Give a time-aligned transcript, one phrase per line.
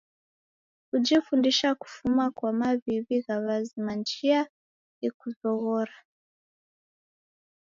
[0.89, 4.41] Kujifundisha kufuma kwa maw'iw'i gha w'azima ni chia
[5.01, 5.97] yekuzoghora.